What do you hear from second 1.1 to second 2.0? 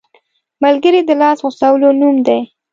لاس غځولو